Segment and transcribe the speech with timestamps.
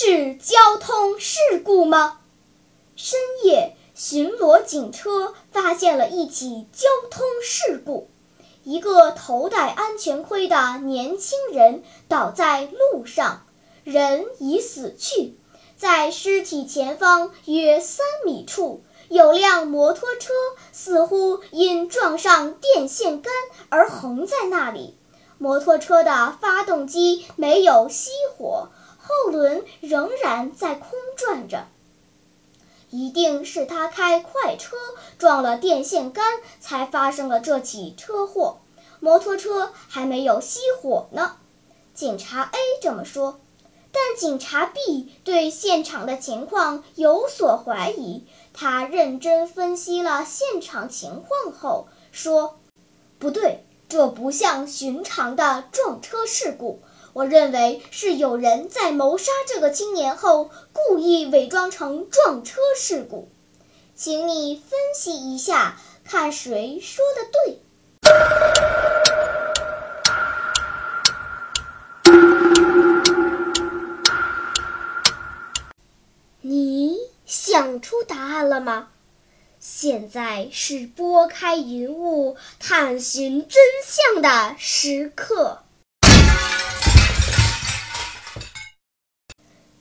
[0.00, 2.20] 是交通事故吗？
[2.94, 8.08] 深夜，巡逻警车发现了一起交通事故。
[8.62, 13.44] 一个头戴安全盔的年轻人倒在路上，
[13.82, 15.36] 人已死去。
[15.76, 20.32] 在尸体前方约三米处，有辆摩托车，
[20.70, 23.32] 似乎因撞上电线杆
[23.68, 24.96] 而横在那里。
[25.38, 28.68] 摩托车的发动机没有熄火，
[29.08, 31.66] 后轮仍然在空转着。
[32.90, 34.76] 一定是他开快车
[35.18, 36.24] 撞了电线杆，
[36.60, 38.58] 才发生了这起车祸。
[39.00, 41.36] 摩托车还没有熄火呢，
[41.94, 43.40] 警察 A 这么说。
[43.90, 52.58] 但警察 B 对现场的情况有所怀疑，他认真分析了现场情况后说
[53.18, 56.80] ：“不对，这不像寻常的撞车事故。”
[57.18, 63.28] 我认为是有人在谋杀这个青年后，故意伪装成撞车事故。
[63.96, 67.58] 请你分析一下，看谁说的对。
[76.40, 78.90] 你想出答案了吗？
[79.58, 85.62] 现在是拨开云雾探寻真相的时刻。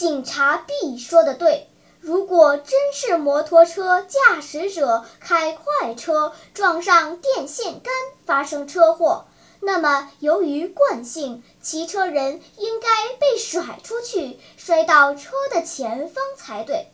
[0.00, 1.68] 警察 B 说的对，
[2.00, 7.92] 如果真是摩托车驾驶者开快车撞上电线杆
[8.24, 9.26] 发生车祸，
[9.60, 12.88] 那么由于惯性，骑车人应该
[13.18, 16.90] 被甩出去，摔到车的前方才对。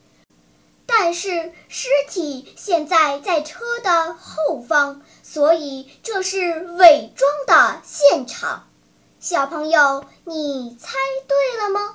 [0.85, 8.67] 但是尸体现在在车的后方，所以这是伪装的现场。
[9.21, 10.97] 小朋友，你猜
[11.29, 11.95] 对了吗？